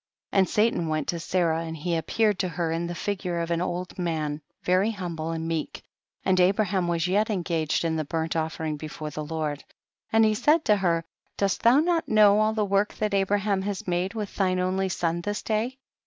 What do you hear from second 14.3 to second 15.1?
thine only